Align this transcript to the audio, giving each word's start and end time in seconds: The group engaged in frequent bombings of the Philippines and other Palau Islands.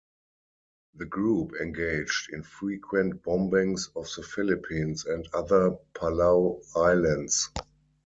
The 0.95 1.05
group 1.05 1.51
engaged 1.61 2.33
in 2.33 2.41
frequent 2.41 3.21
bombings 3.21 3.89
of 3.95 4.09
the 4.15 4.23
Philippines 4.23 5.05
and 5.05 5.29
other 5.31 5.77
Palau 5.93 6.59
Islands. 6.75 7.51